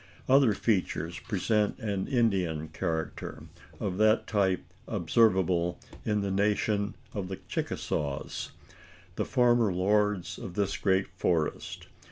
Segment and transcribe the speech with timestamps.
[0.27, 3.43] Other features present an Indian character,
[3.79, 8.49] of that type observable in the nation of the Chicasaws
[9.15, 11.85] the former lords of this great forest.